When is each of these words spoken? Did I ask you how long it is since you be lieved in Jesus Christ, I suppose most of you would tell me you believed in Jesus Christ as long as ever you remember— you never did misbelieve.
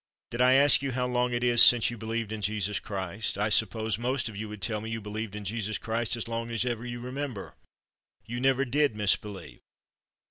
Did 0.31 0.41
I 0.41 0.53
ask 0.53 0.81
you 0.81 0.93
how 0.93 1.05
long 1.05 1.31
it 1.31 1.43
is 1.43 1.61
since 1.61 1.91
you 1.91 1.97
be 1.99 2.07
lieved 2.07 2.31
in 2.31 2.41
Jesus 2.41 2.79
Christ, 2.79 3.37
I 3.37 3.49
suppose 3.49 3.99
most 3.99 4.29
of 4.29 4.35
you 4.35 4.49
would 4.49 4.59
tell 4.59 4.81
me 4.81 4.89
you 4.89 4.99
believed 4.99 5.35
in 5.35 5.45
Jesus 5.45 5.77
Christ 5.77 6.15
as 6.15 6.27
long 6.27 6.49
as 6.49 6.65
ever 6.65 6.83
you 6.83 6.99
remember— 6.99 7.53
you 8.25 8.39
never 8.41 8.65
did 8.65 8.95
misbelieve. 8.95 9.59